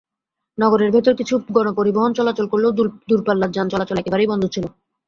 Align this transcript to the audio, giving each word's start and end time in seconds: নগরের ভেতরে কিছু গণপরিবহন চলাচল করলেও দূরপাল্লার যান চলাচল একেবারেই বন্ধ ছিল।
নগরের 0.57 0.89
ভেতরে 0.91 1.15
কিছু 1.15 1.35
গণপরিবহন 1.55 2.11
চলাচল 2.15 2.45
করলেও 2.49 2.75
দূরপাল্লার 3.09 3.53
যান 3.53 3.67
চলাচল 3.69 3.97
একেবারেই 3.99 4.31
বন্ধ 4.31 4.43
ছিল। 4.53 4.65